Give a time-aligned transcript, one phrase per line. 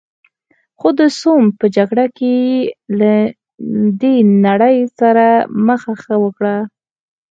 [0.79, 2.69] خو د سوم په جګړه کې یې
[2.99, 3.13] له
[4.01, 4.15] دې
[4.47, 5.25] نړۍ سره
[5.67, 6.55] مخه ښه وکړه.